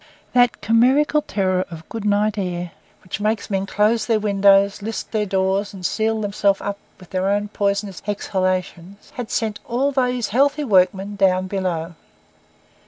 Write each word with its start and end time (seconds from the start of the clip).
That 0.33 0.63
chimerical 0.63 1.21
terror 1.21 1.63
of 1.69 1.87
good 1.87 2.05
night 2.05 2.35
air, 2.35 2.71
which 3.03 3.19
makes 3.21 3.51
men 3.51 3.67
close 3.67 4.07
their 4.07 4.19
windows, 4.19 4.81
list 4.81 5.11
their 5.11 5.27
doors, 5.27 5.75
and 5.75 5.85
seal 5.85 6.21
themselves 6.21 6.59
up 6.59 6.79
with 6.99 7.11
their 7.11 7.27
own 7.29 7.49
poisonous 7.49 8.01
exhalations, 8.07 9.11
had 9.13 9.29
sent 9.29 9.59
all 9.63 9.91
these 9.91 10.29
healthy 10.29 10.63
workmen 10.63 11.17
down 11.17 11.45
below. 11.45 11.93